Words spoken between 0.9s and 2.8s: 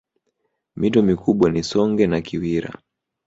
mikubwa ni Songwe na Kiwira